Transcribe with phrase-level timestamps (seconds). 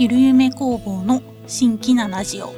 [0.00, 2.54] ゆるゆめ工房の新規なラジオ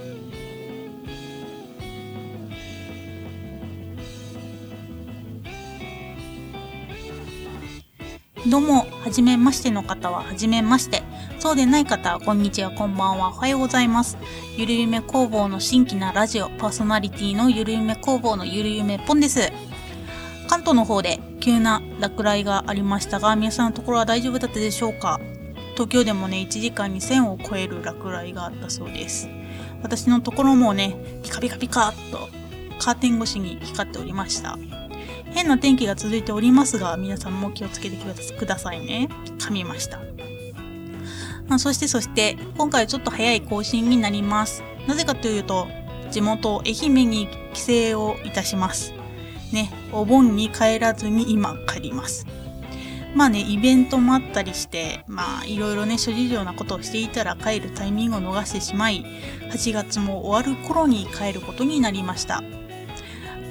[8.49, 11.03] どうも、はじめましての方ははじめまして。
[11.41, 14.17] そうでない方はこんにちは、こんばんは、おはようございます。
[14.56, 19.51] ゆるゆめ工房の新規なラジオ、パーソナリティのゆるゆめ工房のゆるゆめぽんです。
[20.47, 25.19] 関東の方で急な落雷がありましたが、皆さんのところは大丈夫だったでしょうか？
[25.73, 29.29] 東京でもね、1時間に1000を超える落雷があったそうです。
[29.83, 32.29] 私のところもね、ピカピカピカっと
[32.79, 34.59] カーテン越しに光っておりました。
[35.33, 39.09] 変な天気が続いておりますが、皆さんも気をつけてくださいね。
[39.39, 40.01] 噛みました。
[41.49, 44.63] あそしてそして、今回ちょっと早い更新になります。
[44.87, 45.69] なぜかというと、
[46.11, 48.93] 地元愛媛に帰省をいたします。
[49.52, 52.27] ね、お盆に帰らずに今帰ります。
[53.15, 59.05] まあね、イベントもあったりして、まあいろいろね、諸事情なことをしていたら帰るタイミングを逃してしまい、
[59.51, 62.43] 8月も終わる頃に帰ることになりました。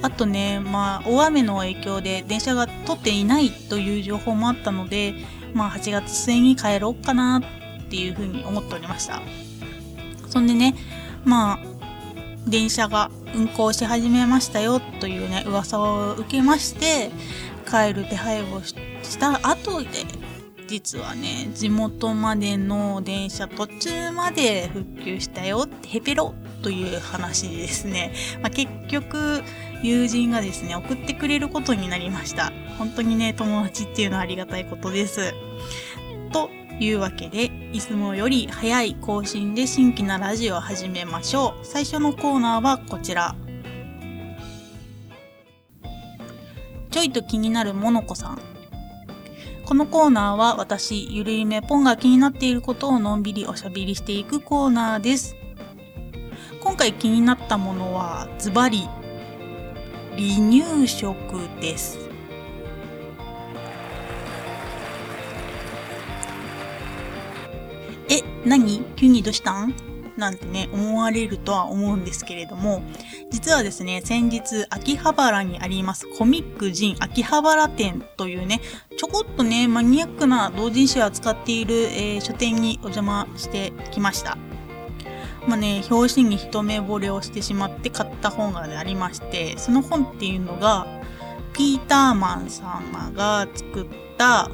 [0.01, 5.13] あとね、まあ、大雨の影響で電車が通っていないという情報もあったので、
[5.53, 9.21] まあ、8月末に帰ろうかなっていうふうに思っておりました。
[10.27, 10.75] そんでね、
[11.23, 11.59] まあ、
[12.47, 17.11] 電車が運行し始めましたよというね、噂を受けまして、
[17.69, 18.61] 帰る手配を
[19.11, 19.89] した後で、
[20.67, 28.13] 実はね、地元までの電車途中まで復旧したよ、ヘペロという話ですね。
[28.41, 29.43] まあ、結局、
[29.83, 32.53] 友人がですね、送ってくれることになりました。
[32.77, 35.33] 本当にね、友達っていうのはありがたいことです。
[36.31, 41.65] というわけで、いつもより早い更新で新規なラジオを始めましょう。
[41.65, 43.35] 最初のコーナーはこちら。
[46.91, 48.50] ちょいと気になるモノコさん。
[49.71, 55.37] このコーナーは私、ゆるゆめポンが気になっていることをのんびりおしゃべりしていくコーナーです。
[56.59, 58.79] 今回気になったものはズバリ
[60.17, 61.15] 離乳食
[61.61, 61.97] です。
[68.09, 68.83] え、何？
[68.97, 69.73] 急にどうしたん？
[70.21, 72.83] なんてね、思われるとは思うんですけれども、
[73.31, 78.61] 実はですね、先日、秋葉原にありますコミックジン秋葉原店というね、
[78.97, 84.37] ちょこっとね、マニアックな同人誌を扱っている、えー、書店にお邪魔してきました。
[85.47, 90.85] まあね、表紙に一目惚れをしてしまって買った本が、ありまして、その本っていうのが、
[91.53, 93.87] ピーターマン様が作っ
[94.19, 94.51] た、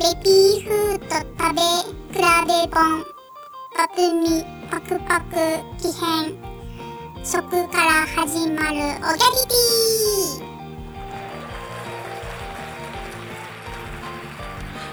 [0.00, 3.04] ベビーフード食べ比べ本、
[3.76, 5.36] パクミパクパク
[5.78, 6.34] 奇変、
[7.24, 8.96] 食から始まるおぎゃり
[9.48, 9.54] ぴ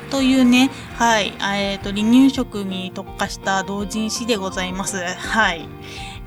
[0.08, 4.98] ーというね、はい、えっ、ー、と、離乳食に特化した同人誌でございます。
[4.98, 5.68] はい。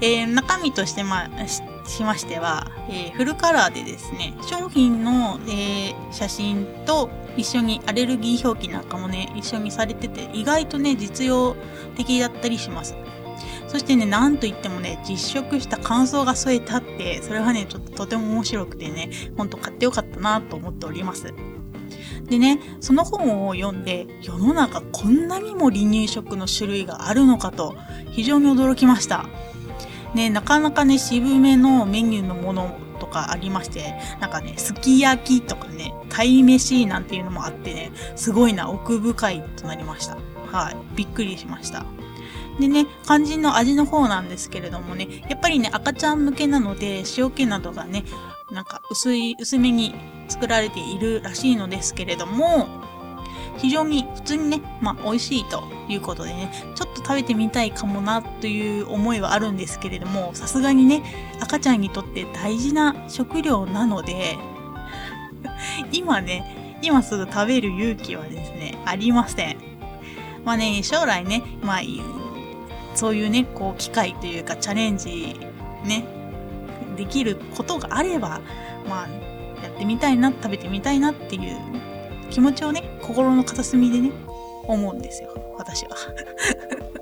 [0.01, 11.57] えー、中身としてまあ、ししましては、えー、フルカラーでですね、商品の、えー、写真と一緒にアレルギー表記なんかもね、一緒にされてて、意外とね、実用
[11.97, 12.95] 的だったりします。
[13.69, 21.33] そしてね、なんといってもね、実食した感想が添えてあって、それはね、ちょっととても面白くてね、ほんと買ってよかったなと思っております。
[22.25, 27.75] でね、その本を読んで、世の中こんなにも離乳食の種類があるのかと、
[28.11, 29.27] 非常に驚きました。
[30.15, 40.17] ね、なかなかね、渋めのメニューのものとかありまして、なんかね、すき焼きとかね、鯛飯なんていうのもあってね、すごいな、奥深いとなりました。
[40.51, 40.77] はい。
[40.97, 41.85] びっくりしました。
[42.59, 48.05] でね、肝心の味の方なんですけれどもね、やっぱりね、赤ちゃん向けなので、塩気などがね、
[48.51, 49.95] なんか薄い、薄めに
[50.29, 52.69] 作られているらしいのですけれども、
[53.59, 61.03] 非常に普通にね、まあ美味しいということでね、ちょっと食べてみたいかもなという思いはあるんですけれども、さすがにね、
[61.41, 64.39] 赤ちゃんにとって大事な食料なので、
[65.93, 69.57] 今ね、今すぐ食べる勇気はですね、ありません。
[70.45, 71.81] まあね、将来ね、まあ、
[72.95, 75.39] そういうね、こう、機会というかチャレンジ、
[75.85, 76.05] ね、
[76.97, 78.41] できることがあれば、
[78.89, 79.09] まあ、
[79.63, 81.59] やってみたいな、食べてみたいなっていう
[82.31, 84.13] 気持ちをね、心の片隅でね、
[84.67, 85.55] 思うんですよ。
[85.59, 85.97] 私は。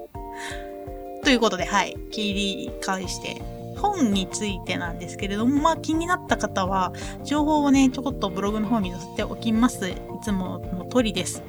[1.22, 1.96] ということで、はい。
[2.10, 3.42] 切り返して、
[3.76, 6.92] 本についてなんですけれども、まあ気になった方は、
[7.24, 9.88] 情報をね、ちょこっとブログの方に載せておきます。
[9.88, 11.42] いつもの通りです。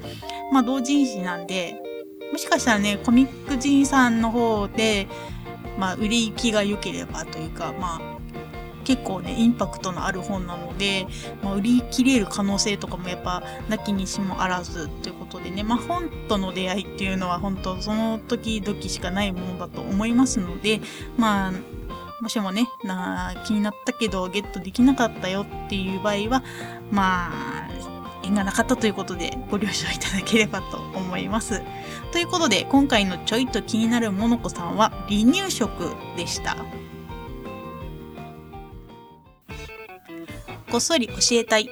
[0.51, 1.81] まあ同人誌なんで、
[2.31, 5.07] もしかしたらね、コミック人さんの方で、
[5.77, 8.18] まあ売れ行きが良ければというか、まあ、
[8.89, 11.05] 結構ねインパクトのある本なので、
[11.43, 20.81] まあ、売り切れる可能性とかもやっぱなきにしもあらずということでね、まあ、本との出会いっていうのは本当その時々しかないものだと思いますので
[21.17, 21.53] まあ
[22.19, 26.43] もしもね、な気になったけどゲットできなかったよっていう場合は、
[26.91, 27.69] まあ、
[28.23, 31.61] 縁がなかったということでご了承いただければと思います。
[32.11, 36.57] ということで、今回のちょいと気になるモノコさんは離乳食でした。
[40.71, 41.67] こっそり教えたい。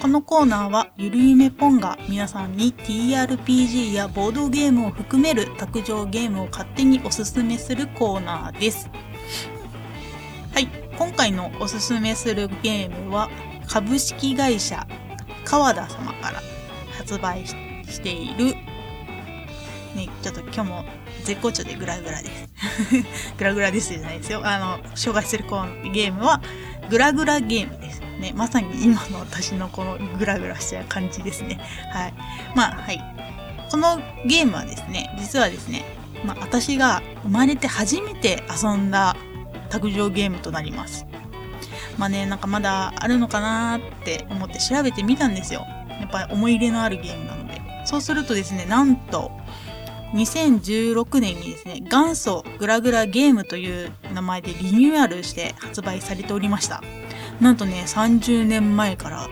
[0.00, 8.90] このコーナーはゆるゆめポンが皆さんに TRPG やボードゲームを含める卓上ゲームを勝手におすすめするコーナーです。
[10.52, 10.66] はい、
[10.98, 13.30] 今回のおすすめするゲームは
[13.68, 14.84] 株式会社
[15.44, 16.42] 川田様から
[16.98, 18.56] 発売している、
[19.94, 20.84] ね、ちょっと今日も
[21.22, 22.48] 絶好調でグラグラです。
[23.38, 24.42] グラグラですじゃないですよ。
[24.44, 26.42] あの、紹介するこのゲームは、
[26.90, 27.81] グラグラゲーム。
[28.22, 31.60] ね、まさに今の私のこのグラグラした感じですね。
[31.92, 32.14] はい。
[32.54, 33.00] まあ、はい。
[33.70, 35.84] このゲームはですね、実はですね、
[36.24, 39.16] まあ、私が生まれて初めて遊んだ
[39.68, 41.04] 卓上ゲームとなります。
[41.98, 45.66] まあね、なんかまだあるのかなって思って調べてみたんですよ。
[46.00, 47.60] やっぱり思い入れのあるゲームなので。
[47.84, 49.32] そうするとですね、なんと、
[50.14, 56.82] 2016年にですね、元祖グラグラゲームという名前でリニューアルして発売されておりました。
[57.42, 59.28] なんとね、30年前から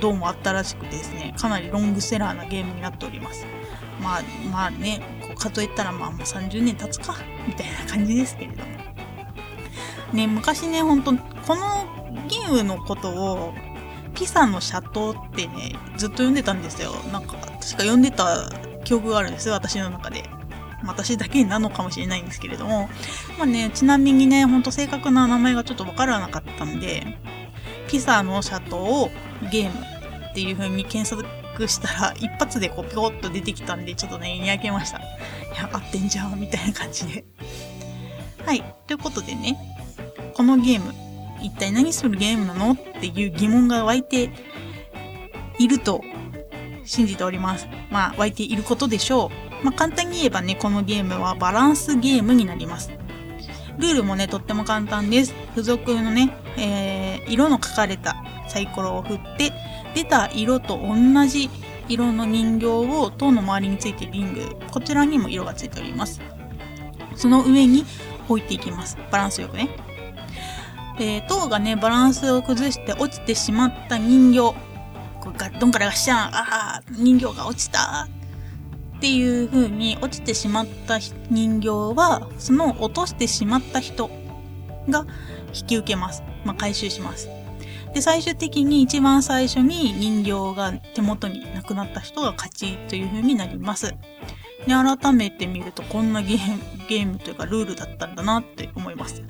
[0.00, 3.46] どうもあったらしくてですね、かなりロングセラーなゲームになっております。
[4.02, 7.14] まあ、まあね、こうかといったらまあもう30年経つか、
[7.46, 8.68] みたいな感じですけれども。
[10.12, 11.14] ね、昔ね、ほんと、
[11.46, 11.86] この
[12.26, 13.54] ゲームのことを、
[14.16, 16.94] ピサの斜塔ってね、ずっと読んでたんですよ。
[17.12, 18.50] なんか、確か読んでた
[18.82, 20.24] 記憶があるんですよ、私の中で。
[20.84, 22.88] 私だけなのかもしれないんですけれども。
[23.38, 27.18] まあね、ちなみにね、ほんと正確な名前がちょっとわからなかったんで、
[27.88, 29.10] ピサの斜塔を
[29.50, 29.84] ゲーム
[30.30, 34.98] っていう風に検索したら、一発でこう、ぴょっと出てきたんで、ちょっとね、にやけました。
[34.98, 35.02] い
[35.56, 37.24] や、合ってんじゃん、みたいな感じで。
[38.44, 38.62] はい。
[38.86, 39.56] ということでね、
[40.34, 40.94] このゲーム、
[41.42, 44.30] 一体何するゲームなのっていう疑問が湧いて
[45.58, 46.02] いると
[46.84, 47.66] 信じております。
[47.90, 49.30] まあ、湧いていることでしょ
[49.62, 49.64] う。
[49.64, 52.90] まあ、簡単に言えばね、このゲームはバランスゲームになります。
[53.78, 55.34] ルールもね、とっても簡単です。
[55.50, 58.16] 付属のね、えー、色の書かれた
[58.48, 59.52] サイコロを振って、
[59.94, 61.50] 出た色と同じ
[61.88, 66.20] 色の人形を塔の周りについてリング、こちらにも色がついております。
[67.14, 67.84] その上に
[68.28, 68.98] 置いていきます。
[69.10, 69.68] バランスよくね。
[70.98, 74.38] え、塔がね、バランスを崩して落ちてしまった人形。
[75.20, 78.08] こうガッドンからガッシャン、ああ、人形が落ちた
[78.96, 80.98] っていう風に落ちてしまった
[81.30, 84.10] 人形は、その落としてしまった人
[84.88, 85.06] が
[85.56, 86.22] 引き受けます。
[86.44, 87.28] まあ、回収します。
[87.94, 93.94] で、最終的に一番最初に人形が手元になくなった人が勝ちという風になります。
[94.66, 99.22] で、改めて見るとこんなゲーム、ゲームというかルールだったんだなって思います。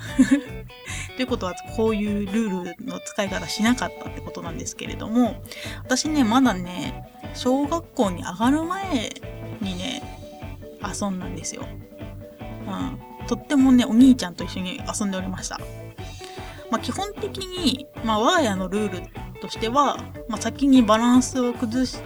[1.16, 5.42] ということは、こういうルールの使い方しなかったってことなんですけれども、
[5.84, 9.10] 私ね、まだね、小学校に上がる前
[9.60, 10.02] にね、
[10.82, 11.66] 遊んだんですよ。
[12.66, 13.26] うん。
[13.26, 15.60] とってもね、お兄ちゃんと一緒に遊んでおりました。
[16.70, 19.98] まあ、基本的に、まあ、我が家のルールとしては、
[20.28, 22.02] まあ、先にバランスを崩して、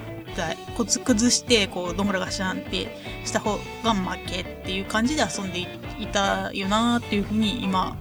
[0.76, 2.88] コツ崩して、こう、どんぐらがしゃんって
[3.24, 5.60] した方が負けっていう感じで遊んで
[5.98, 7.96] いたよなーっていうふうに今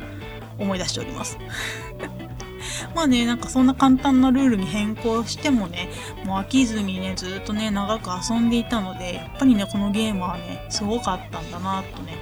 [0.58, 1.38] 思い出しております。
[2.96, 5.90] まあね、なんかそんな簡単なルールに変更してもね、
[6.26, 12.18] もう飽きずにね、ずっとね、長く遊んでいたので、やっぱりね、このゲームはね、すごかったんだなとね、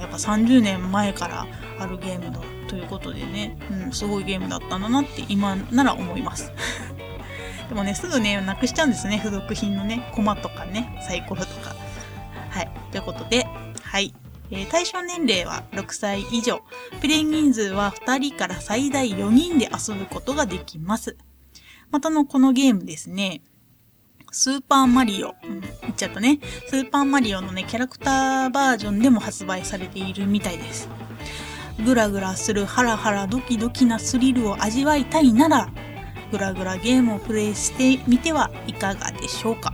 [0.00, 1.46] やっぱ30年前から
[1.78, 6.52] あるゲームだということでね、うん、すごいゲームだったんだなって今なら思います。
[7.68, 9.18] でもね、すぐね、なくしちゃうんですね。
[9.18, 11.76] 付属品のね、コマとかね、サイコロとか。
[12.50, 12.70] はい。
[12.90, 13.46] ということで、
[13.82, 14.12] はい。
[14.50, 16.62] え、対象年齢は6歳以上。
[17.00, 21.16] プレイ人数は2人から最大4人で遊ぶことができます。
[21.92, 23.42] またの、このゲームですね。
[24.30, 25.34] スーパーマリオ。
[25.44, 26.40] うん、言っちゃったね。
[26.68, 30.88] スーパーマリオのね、キャラクターバージョンでも発売されているみたいです。
[31.84, 35.68] グラグラするハラハラドキドキなスリルを味わいたいなら、
[36.30, 39.72] グラグラゲームをプレイしてみてはいかがでしょうか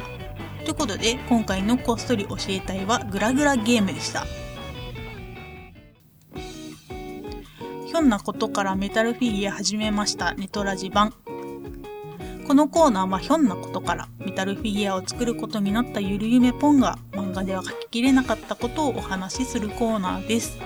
[0.65, 4.25] ということで今回のこっそり教えたいはグラグラゲームでした
[7.87, 11.15] ひょんなことからメタルフィギュア始めましたネトラジ版
[12.47, 20.57] このコーナーはひょんなことからメタルフィギュアを作ることになったゆるゆめポンが漫画では書ききれなかったことをお話しするコーナーです。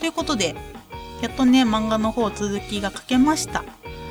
[0.00, 0.54] ということで、
[1.20, 3.62] やっとね、漫画の方続きが書けました。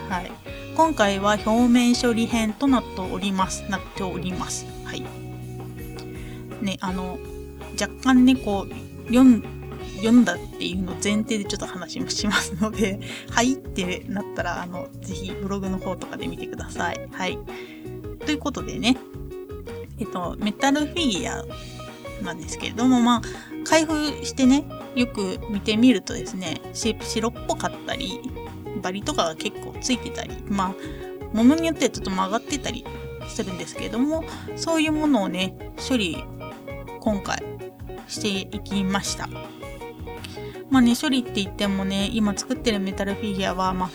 [0.10, 0.32] はい。
[0.76, 3.64] 今回は表面処理編となっております。
[3.68, 4.68] なっております。
[4.86, 5.02] はい。
[6.62, 7.18] ね、あの、
[7.82, 9.44] 若干ね、こう、読ん、
[10.02, 17.08] 読んだっていうの前提でちょっと話もしますので、 はいってなったら、あの、ぜひブログの方とかで見てください。
[17.12, 17.38] はい。
[18.26, 18.98] ということでね、
[20.00, 21.46] えっと、メタルフィギュア
[22.24, 23.22] なんですけれども、まあ、
[23.64, 24.66] 開封してね、
[24.96, 28.20] よく見てみるとですね、白っぽかったり、
[28.82, 30.74] バリとかが結構ついてたり、ま
[31.34, 32.86] あ、ものによってはちょっと曲がってたり
[33.28, 34.24] するんですけれども、
[34.56, 35.56] そういうものをね、
[35.88, 36.24] 処理、
[37.00, 37.44] 今回
[38.08, 39.30] していきました。
[40.72, 43.90] まあね、処理って言ってもね、今作ってるメタルフィギュアは、まあ、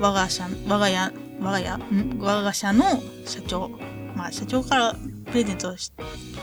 [0.00, 2.18] 我が社、我が家、我が家、ん？
[2.18, 2.84] 我が社の
[3.24, 3.70] 社長、
[4.16, 4.96] まあ社長から
[5.26, 5.92] プレゼントし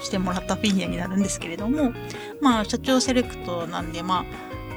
[0.09, 1.91] てもらったフィギュアになるんですけれども、
[2.39, 4.25] まあ社長セレクトなんで、まあ、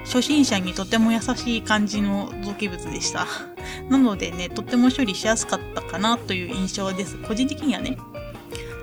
[0.05, 3.29] 初心者にとても優しい感じの造形物でした。
[3.89, 7.17] なのでね、とっても処理しやすかったかなという印象です。
[7.19, 7.97] 個人的にはね。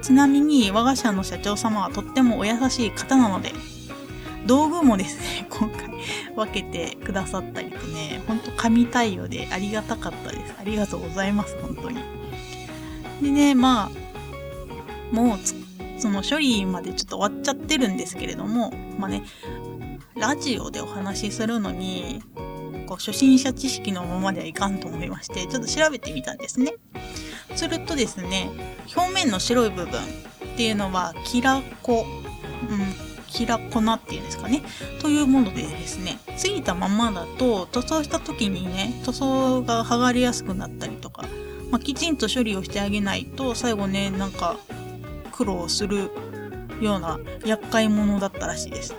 [0.01, 3.53] ちなみに我が社の社長様はとってもお優しい方なので、
[4.45, 5.89] 道具もですね、今回
[6.35, 10.55] 分けてくださったりとね、ほんと神対応でありがたかったです。
[10.59, 12.01] ありがとうございます、本当に。
[13.21, 15.39] でね、まあ、もう
[15.99, 19.23] その処理までちょっと終わっちゃってるんですけれども、まあね、
[20.15, 22.23] ラジオでお話しするのに、
[22.87, 26.73] こう初心者知識のままではいかんと思いまして、ちょっと調べてみたんですね。
[27.55, 28.49] するとですね、
[28.95, 32.05] 表面の白い部分っていうのは、キラコ、
[32.69, 34.61] うん、キラ粉っていうんですかね。
[34.99, 41.25] というものでですね、ついたままだと塗装した時にね、塗装が剥がれやすくなったりとか、
[41.71, 44.57] まあ、きちんと処理をしてあげないと、最後ね、なんか
[45.31, 46.11] 苦労する
[46.81, 48.95] ような厄介者だったらしいです。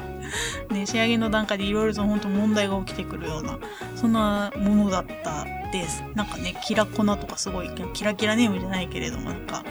[0.70, 3.58] ね、仕上げの段階でいろいろと本当問題が起きてくるような、
[3.94, 6.04] そんなものだったです。
[6.14, 9.64] なんかね、キラ粉とかすごい、キラキラネームじゃないけれども、なんか、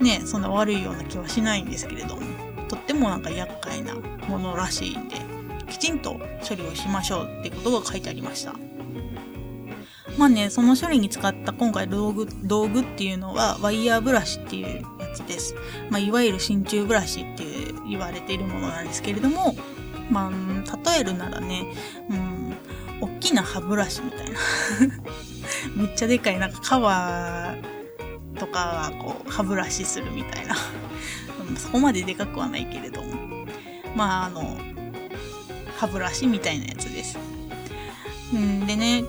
[0.00, 2.22] ね、そんな悪いような気はしないんですけれども、
[2.68, 3.94] とってもなんか厄介な
[4.28, 5.16] ものらしいんで、
[5.68, 8.54] きちんと処理をしましょうってことが書いてありました。
[10.18, 15.54] まあね、その処理に使った今回道具、道具っていうのはワイヤーブラシっていうやつです。
[15.90, 19.54] まあ、いわゆる真鍮ブラシっていう言われているものなんですけれども、
[20.10, 21.66] まあ、例えるならね、
[22.08, 22.56] うん、
[23.00, 24.38] 大きな歯ブラシみたいな。
[25.76, 27.54] めっちゃでかい、なんか革
[28.38, 30.56] とかがこう、歯ブラシするみたいな。
[31.56, 33.46] そこまででかくはないけれども。
[33.94, 34.58] まあ、あの、
[35.76, 37.18] 歯ブラシみたいなやつです。
[38.34, 39.04] うん、でね、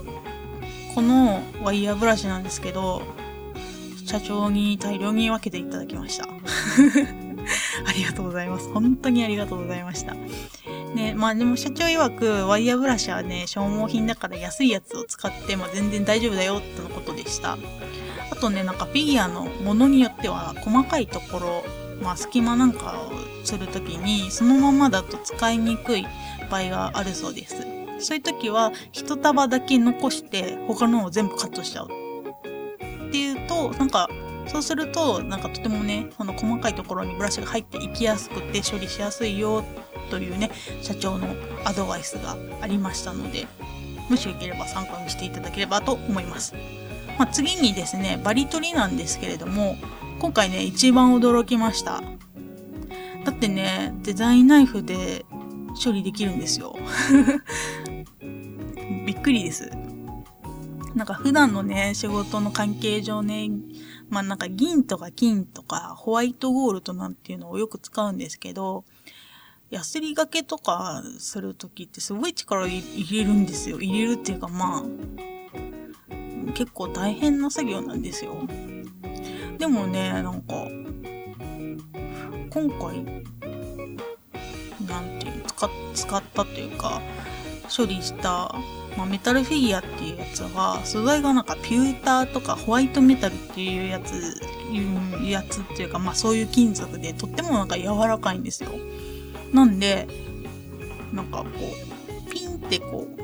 [0.95, 3.01] このワイヤーブラシなんですけど、
[4.05, 6.27] 社長に大量に分けていただきました。
[7.85, 8.69] ありがとうございます。
[8.71, 10.15] 本当にありがとうございました。
[10.95, 17.57] ね、まあでも社長曰く、ワイヤーブラシはね、消耗品だから安いやつを使って、まあ全然大丈夫だよってのことでした。
[18.31, 21.65] あとね、なんかフィギュアのものによっては、細かいところ、
[22.01, 26.05] まあ隙間なんかをするときに、そのままだと使いにくい
[26.49, 27.55] 場合があるそうです。
[27.99, 31.87] そういう時は一束だけ残して他のを全部カットしちゃう。
[33.07, 34.09] っていうと、なんか、
[34.47, 39.63] そうすると、なんかとてもね、その細かいところにブラシが入っていきやすくて処理しやすいよ
[40.09, 40.51] というね、
[40.81, 41.27] 社長の
[41.65, 43.47] アドバイスがありましたので、
[44.09, 46.53] もしよければ参考にしていただければと思います。
[47.17, 49.75] まあ、次にですね、バリ取りなんですけれども、
[50.19, 52.01] 今回ね、一番驚きました。
[53.23, 55.25] だってね、デザインナイフで
[55.83, 56.75] 処理できるんですよ。
[59.05, 59.69] びっくりです。
[60.95, 63.51] なんか普段のね、仕事の関係上ね、
[64.09, 68.85] まあなんか銀とか金とかホワイトゴールドなんていうのをよく使うんですけど、
[69.69, 73.79] ヤスリがけとかするときってすごい力入れるんですよ。
[73.79, 78.47] 入れるっていうかまあ、結構大変な作業なんですよ。
[79.57, 80.67] でもね、なんか、
[82.49, 83.03] 今回、
[84.87, 87.01] なんていう使、使ったというか、
[87.75, 88.55] 処理した
[88.97, 94.15] まあ、メタルフィギュアっていうやつは素材がなんかピューターとかホワイトメタルっていうやつ
[94.71, 98.71] いうやつっていうかまあそういう金属でとってもなんか柔らかいんですよ。
[99.53, 100.07] なんで
[101.13, 101.47] なんかこ
[102.27, 103.21] うピンってこう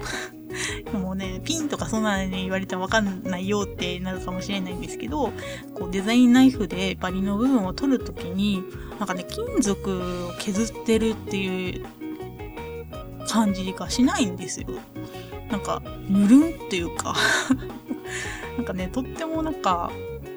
[1.15, 5.31] ね、ピンとかそんなに言われてもわかんないよってなるかもしれないんですけど、
[5.75, 8.63] こうデザインナイフでバリの部分を取るときに、
[8.99, 11.85] なんかね、金属を削ってるっていう
[13.27, 14.67] 感じがしないんですよ。
[15.49, 17.15] なんか、ぬるんっていうか
[18.57, 19.91] なんかね、とってもなんか、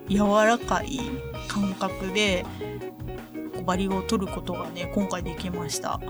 [0.09, 1.01] 柔らかい
[1.49, 2.45] 感覚で、
[3.65, 6.01] バリを取ることがね、今回できました。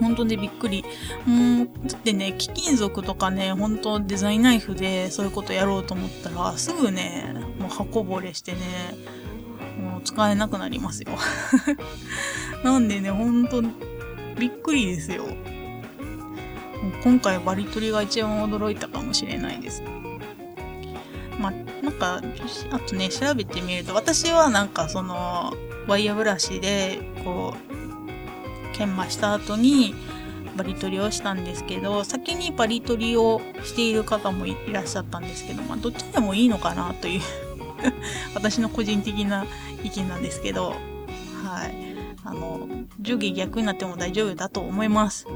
[0.00, 0.84] 本当でびっくり。
[1.26, 8.58] もう、だってね、貴金属とかね、本当デザインナイフでそういうことやろうと思ったら、すぐね、もう箱ぼれしてね、
[9.80, 11.08] もう使えなくなりますよ。
[12.64, 13.62] なんでね、本当
[14.38, 15.24] びっくりですよ。
[17.02, 19.82] 今回バリ取りが一番驚いたかもしれないです。
[21.38, 21.50] ま、
[21.82, 22.22] なんか、
[22.70, 25.54] あとね、調べてみると、私はなんかその、
[25.86, 27.65] ワイヤーブラシで、こう、
[28.76, 29.94] 研磨した後に、
[30.56, 37.20] バリ取りをしたんですけど、先にバリ取りをしている方もいらっしゃったんですけど、まあ、どっちでもいいのかなという
[38.34, 39.46] 私の個人的な
[39.84, 40.74] 意見なんですけど、
[41.44, 41.96] はい。
[42.24, 42.66] あの、
[43.00, 45.26] 上下逆になっても大丈夫だと思います。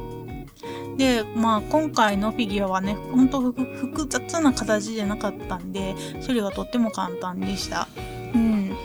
[0.97, 5.95] で、まあ今回のフィギュアはね、ほんと複雑な形じゃなかったんで、
[6.27, 7.87] 処理がとっても簡単でした。
[8.35, 8.77] うん。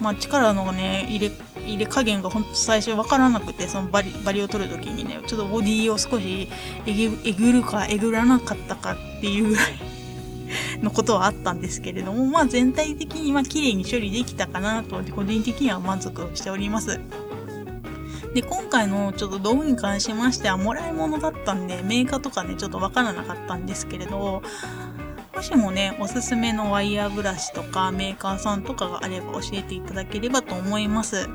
[0.00, 1.32] まあ力のね、入れ、
[1.68, 6.48] 入れ加減がほんと最初わからなくて、そのバリ、バリを取るときにね、ちょっとボディを少し
[6.86, 9.66] えぐ、えぐるかえぐらなかったかっていうぐらい
[10.82, 17.00] のことはあったんですけれども、まあ全体的にまあ綺麗に処理できたかなと、個人的には満足しております。
[18.34, 24.42] で、今回のちょっと道具に関しましては、もらい物だったんで、メーカーとかね、ちょっとわからなかったんですけれど、
[25.34, 31.28] もしもね、おすすめのワイヤーブラシとかメーカーさんとかがあれば教えていただければと思います。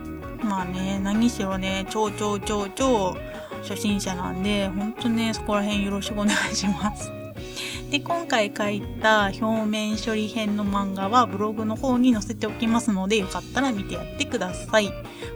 [0.44, 3.16] まあね、何しろね、超超超超
[3.62, 7.12] 初心者なんで、ほんとね、そこら辺よろしくお願いします。
[7.90, 14.92] で、今回書いた表面処理編の漫画はブログの方に載せておきますので、よかったら見てやってください。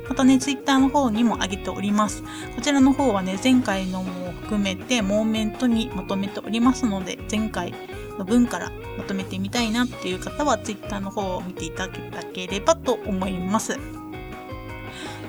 [0.09, 2.23] またね、ツイッターの方にも上げております。
[2.55, 7.73] こちらの方はね、前回のも含めて、モーメントにまとめておりますので、前回
[8.17, 11.91] の分からまとめてみたいなっていう方は、ツイッターの方を見ていただ
[12.33, 13.77] ければと思います。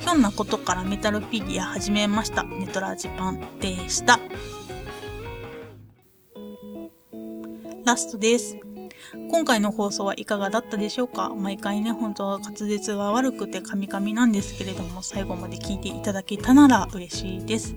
[0.00, 2.45] ひょんなことからメタルフィギュア始めました。
[2.45, 4.21] ネトラジパンでした。
[7.85, 8.57] ラストです。
[9.31, 11.31] 今回の放送はいかがだったでしょうか？
[11.35, 17.75] 毎回ね、本当は滑舌が悪くてカミカミなんですけれども、最後まで聞いていただけたなら嬉しいです。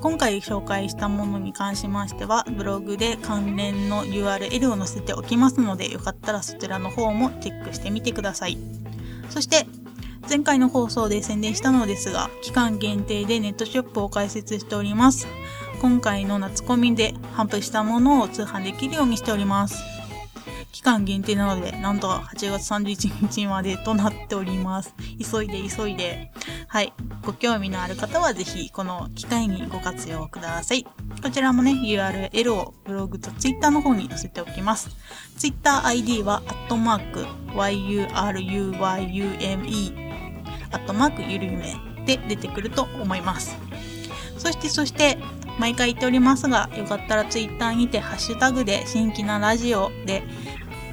[0.00, 8.58] 今回紹介したものに関しましては、ブログで関連の URL を載せておきますので、よかったらそちらの方もチェックしてみてください。
[9.30, 9.66] そして、
[10.28, 15.26] 前回の放送で宣伝したのですが、期間限定でネットショップを開設しております。
[15.80, 19.82] 今回の夏コミで販布したものを通販できるようにしております。
[20.70, 24.94] 期間限定なので、なんと8月31日までとなっております。
[25.32, 26.32] 急いで急いで。
[26.66, 26.92] はい。
[27.22, 30.84] ご興味のある方はぜひこの機会にご活用ください。
[31.22, 34.88] こちらもね、URL をブログと Twitter の方に載せておきます。
[35.36, 38.92] Twitter ID は、アットマーク、yuruyume、
[40.72, 43.56] アットマークゆるゆめで出てくると思います。
[44.38, 45.18] そして、そして、
[45.58, 50.22] 毎回言っておりますが、よかったら Twitter にてハッシュタグで新規なラジオで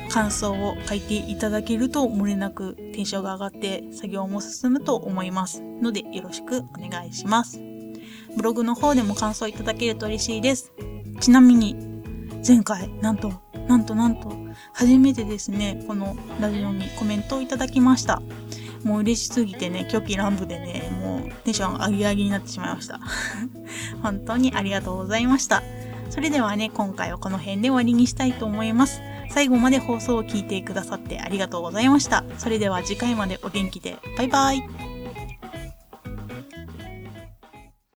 [0.09, 7.59] 感想を書いていただけると漏れなくテンションが上がって作業も進むと思いますのでよろしくお願いします。
[8.35, 10.71] ブログの方でも感想いただけると嬉しいです。
[11.21, 11.75] ちなみに
[12.45, 13.31] 前回なんと
[13.67, 14.31] なんとなんと
[14.73, 18.21] 初めてですねこのラジオにコメントをいただきました。
[18.83, 22.99] もう嬉しすぎてね、狂気乱舞でね、もうテンション上げ上げになってしまいました。
[24.01, 25.63] 本当にありがとうございました。
[26.09, 29.01] それではね、今回はこの辺で終わりにしたいと思います。
[29.29, 32.23] 最後まで放送を聞いてくださってありがとうございました。
[32.37, 33.97] それでは次回までお元気で。
[34.17, 34.88] バイバイ。